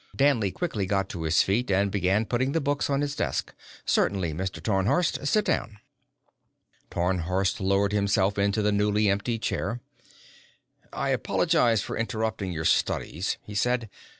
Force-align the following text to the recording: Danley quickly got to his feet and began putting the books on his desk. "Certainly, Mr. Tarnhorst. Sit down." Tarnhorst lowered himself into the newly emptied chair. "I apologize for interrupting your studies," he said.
Danley 0.15 0.49
quickly 0.51 0.87
got 0.87 1.09
to 1.09 1.21
his 1.21 1.43
feet 1.43 1.69
and 1.69 1.91
began 1.91 2.25
putting 2.25 2.53
the 2.53 2.59
books 2.59 2.89
on 2.89 3.01
his 3.01 3.15
desk. 3.15 3.53
"Certainly, 3.85 4.33
Mr. 4.33 4.59
Tarnhorst. 4.59 5.27
Sit 5.27 5.45
down." 5.45 5.77
Tarnhorst 6.89 7.59
lowered 7.61 7.91
himself 7.93 8.39
into 8.39 8.63
the 8.63 8.71
newly 8.71 9.11
emptied 9.11 9.43
chair. 9.43 9.79
"I 10.91 11.09
apologize 11.09 11.83
for 11.83 11.95
interrupting 11.95 12.51
your 12.51 12.65
studies," 12.65 13.37
he 13.43 13.53
said. 13.53 13.91